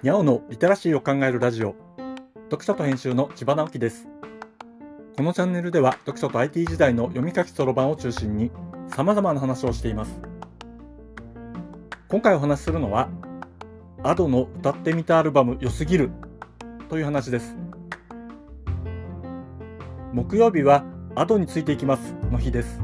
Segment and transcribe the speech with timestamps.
[0.00, 1.74] にゃおのリテラシーを考えるラジオ。
[2.50, 4.06] 読書と編集の千葉直樹です。
[5.16, 8.52] このチャンネルでは読書と IT 時代の読み書きそろばんを中心に
[8.86, 10.20] 様々な話をしています。
[12.06, 13.08] 今回お話しするのは
[14.04, 16.12] Ado の歌ってみたアルバム良すぎる
[16.88, 17.56] という話です。
[20.12, 20.84] 木曜日は
[21.16, 22.80] Ado についていきますの日です。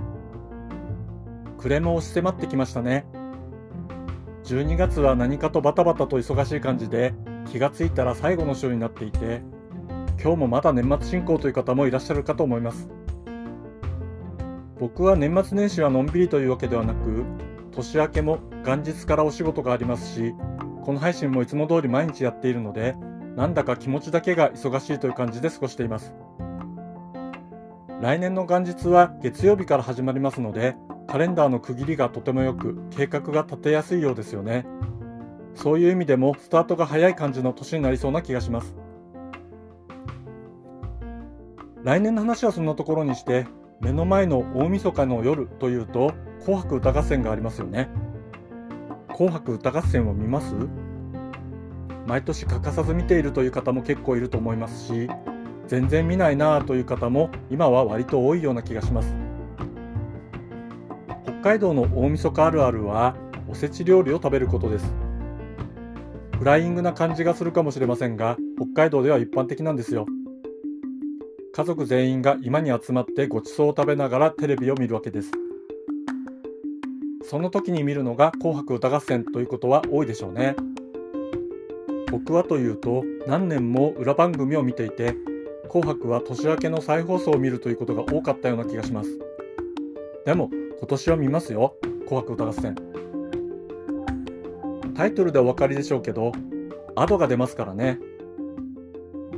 [1.58, 3.06] 暮れも押し迫ってきましたね。
[4.44, 7.14] 12月は何かとバタバタと忙しい感じで
[7.50, 9.42] 気がついたら最後の週になっていて
[10.20, 12.88] 今日もまだ年末進行という方もいらっしゃるかと思います。
[14.78, 17.24] 僕は年末年始はのんびりというわけではなく
[17.72, 20.34] 年明けも元日からお仕事がありますし
[20.82, 22.94] この配信もいつも通り毎日やっているので
[23.36, 26.14] なんだか気持ちだけが忙しいという感じで過ごしています。
[28.00, 30.76] 来年の元日は月曜日から始まりますので
[31.14, 34.66] カレンダーの区切りがとても良く計画が立てやすいようですよね。
[35.54, 38.74] そういう意味でもスタートが早い感じの年になりそうな気がします。
[41.84, 43.46] 来年の話はそんなところにして
[43.80, 47.90] 目の前の大晦日の夜というと紅白歌合戦がありますよね。
[49.12, 50.52] 紅白歌合戦を見ます？
[52.08, 55.08] 毎年欠かさず見ているという方も結構いると思いますし
[55.68, 59.14] 全然見ないなぁという方も今は割と多いような気がします。
[61.44, 63.14] 海道の大晦日あるあるは
[63.50, 64.94] おせち料理を食べることです。
[66.38, 70.06] フライングな感じがするかもしれませんが北海道では一般的なんですよ。
[71.52, 75.32] 家族全員が今に集まってごちそうを食べながらテレビを見るわけです。
[77.24, 80.56] その時に見るのが紅白歌合戦ということは多いでしょうね。
[82.10, 85.14] 僕はというと何年も裏番組を見ていて
[85.68, 89.10] 紅白は年明けの再放送を見るということが多かったような気がします。
[90.24, 90.48] でも
[90.78, 91.76] 今年は見ますよ。
[92.06, 92.74] 紅白歌合戦。
[94.94, 96.32] タイトルでお分かりでしょうけど
[96.94, 97.98] アドが出ますからね。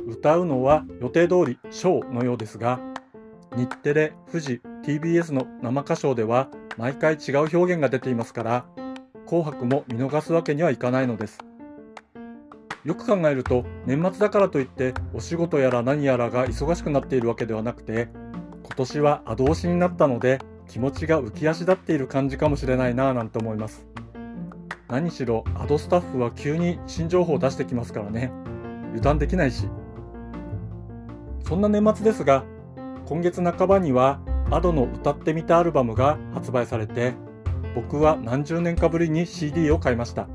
[0.07, 2.79] 歌うのは予定通りショーのようですが
[3.55, 8.65] 日テレ、富士、TBS の生歌唱では毎回違う表現が出ていますから
[9.25, 11.39] 紅白も見逃すわけにはいかないのです。
[12.85, 18.07] よく考えると年末だからといってお仕事やら何やらが忙しくなっているわけではなくて
[18.63, 23.85] 今年は後押しになったので気持ちが浮き足立っている感じかもしれないなぁなんて思います。
[24.89, 28.31] 何しろアドスタッフは急に新情報を出してきますからね。
[28.89, 29.67] 油断できないし。
[31.43, 32.43] そんな年末ですが
[33.05, 34.19] 今月半ばには
[34.51, 37.13] アドの歌ってみたアルバムが発売されて
[37.73, 40.27] 僕は何十年かぶりに CD を買いました。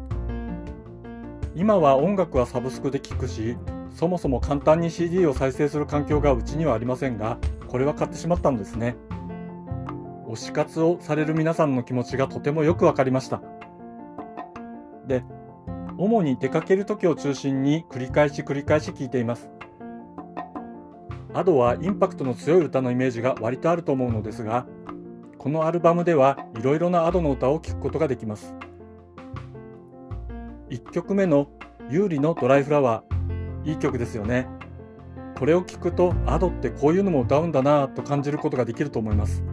[1.55, 3.59] 今は音楽はサブスクで聴くし
[3.95, 7.37] そもそも簡単に CD を再生する環境がうちにはありませんが
[7.69, 8.97] これは買ってしまったんですね。
[10.33, 13.43] 推し活をされる皆さんの気持ちがとてもよくわかりました。
[15.07, 15.25] で
[15.99, 19.51] 主に出かける時を中心に繰り返し繰り返し聴いています。
[21.35, 24.67] アドはインパクトの強い歌のイメージが割とあると思うのですが
[25.39, 28.55] このアルバムではいろいろなアドの歌を聴くことができます。
[30.71, 31.49] 1曲目の
[31.91, 34.49] 「有利のドライフラワー」いい曲ですよね。
[35.39, 39.45] これを聴くとアドってこういうのも歌うんだなぁと感じることができると思います。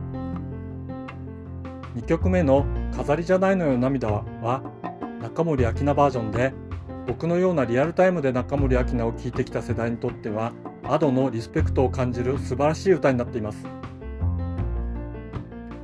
[1.95, 4.61] 2曲目の「飾りじゃないのよ涙は」
[5.21, 6.53] 中森明菜バージョンで
[7.07, 13.65] 僕のようなリアルタイムで中森明菜を聴いてきた世代にとっては Ado のリスペクトを感じる素晴らしい歌になっています。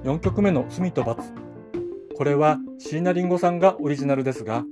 [0.03, 1.33] 4曲目の「罪と罰」
[2.15, 4.63] これは椎名林檎さんがオリジナルですが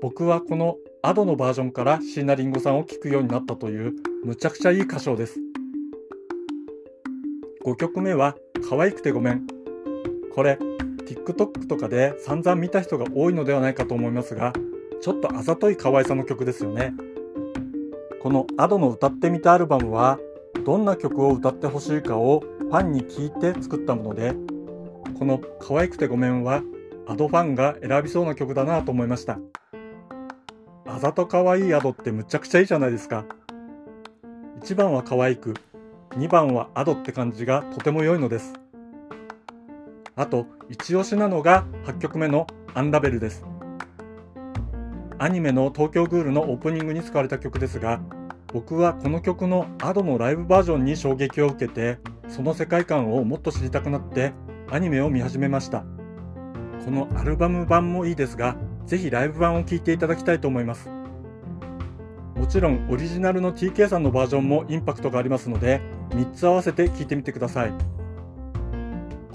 [0.00, 5.40] 僕はこの Ado のバージョンから椎名林檎さんを聴くようになったというむちゃくちゃいい歌唱です。
[7.64, 8.36] 5曲目は
[8.70, 9.44] 「可愛くてごめん」
[10.32, 10.58] これ
[11.06, 14.52] TikTok とかで散々見た人が多いのではないかと思いますが
[15.00, 16.94] ちょっとあざとい可愛さの曲ですよね。
[18.22, 20.18] この Ado の歌ってみたアルバムは
[20.64, 24.34] どんな曲を歌ってほしいかをファンに聞いて作ったもので
[25.16, 26.62] この可愛くてごめんは
[27.06, 29.38] Ado ファンが選びそうな曲だなと思いました。
[30.86, 33.24] あざと可愛い Ado ってむちゃくちゃいいじゃないですか。
[34.62, 35.54] 1番は可愛く
[36.12, 38.54] 2番は Ado って感じがとても良いのです。
[40.18, 43.44] あと一押しなのが8曲目のアンラベルです。
[45.18, 48.00] アニメの東京グールのオープニングに使われた曲ですが
[48.52, 51.98] 僕はこの曲の Ado のライブバージョンに衝撃を受けて
[52.28, 54.32] その世界観をもっと知りたくなって
[54.70, 55.84] アニメを見始めました。
[56.84, 60.88] このアルバム版もいいですがぜひライブ版を聴いていただきたいと思います。
[62.36, 67.95] もちろんオリジナルの TK さんのバージョンもインパクトがありますので3つ合わせて聴いてみてください。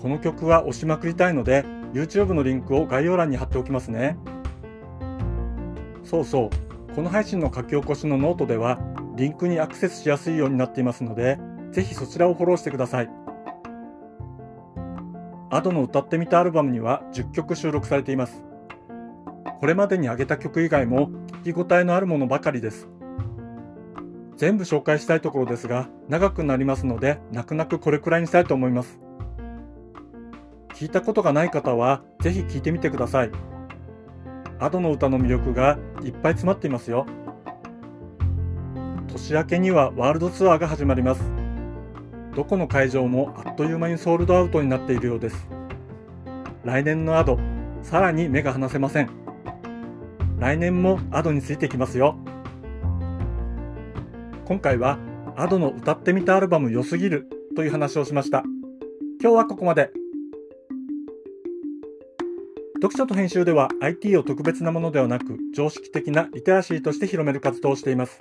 [0.02, 1.64] この曲は押しまくりたいので
[1.94, 4.18] YouTube のリンクを概要欄に貼っておきますね
[6.04, 8.80] そうそうこの配信の書き起こしのノートでは
[9.16, 11.38] リンクにアクセスしやすいようになっていますので、
[11.72, 13.10] ぜひそちらをフォローしてください。
[15.50, 18.44] Ado の歌ってみたアルバムには10曲収録されています。
[19.60, 21.12] これまでに挙げた曲以外も
[21.44, 22.88] 聞き応えのあるものばかりです。
[24.38, 28.98] 全部紹介したいところですが、長くなりますので、泣く泣くこれくらいにしたいと思います。
[30.82, 33.32] 聞いたことがない方は、ぜひ聞いてみてください。
[34.58, 37.06] Ado の歌の魅力がいっぱい詰まっていますよ。
[39.08, 41.22] 年明けにはワールドツアーが始まります。
[42.36, 45.48] どこの会場もあっという間にソールドアウトになっているようです。
[46.64, 47.38] 来年の Ado、
[47.84, 49.12] さらに目が離せません。
[50.40, 52.18] 来年も Ado についてきますよ。
[54.46, 54.98] 今回は
[55.36, 58.42] Ado の歌ってみたアルバム良すぎるという話をしました。
[59.22, 60.01] 今日はここまで。
[62.82, 68.18] 読書と編集では IT を特別なものではなく常識的なリテラシーとして広める活動をしています。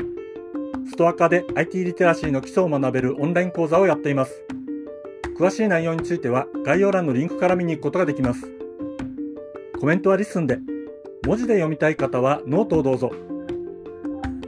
[0.87, 4.45] ストアカで IT リテラシーの基礎を学べるオンライン講座をやっています。
[5.39, 8.53] 詳しい内容については概要欄のリンクから見に行くことができます。
[9.81, 10.59] コメントは LISTEN で、
[11.27, 13.13] 文字で読みたい方はノートをどうぞ。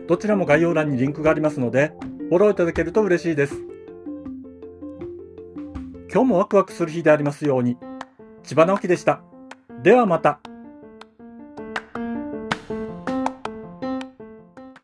[0.06, 1.94] どちらも概要欄にリンクがありますので、
[2.28, 3.54] フォローいただけると嬉しいです。
[6.12, 7.78] 今日もワクワクする日でありますように。
[8.42, 9.22] 千葉直樹でした。
[9.82, 10.51] ではまた。